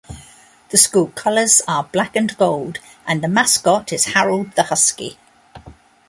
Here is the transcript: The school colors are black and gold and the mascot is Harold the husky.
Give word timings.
The 0.69 0.77
school 0.79 1.09
colors 1.09 1.61
are 1.67 1.83
black 1.83 2.15
and 2.15 2.35
gold 2.35 2.79
and 3.05 3.23
the 3.23 3.27
mascot 3.27 3.93
is 3.93 4.05
Harold 4.15 4.53
the 4.55 4.63
husky. 4.63 5.19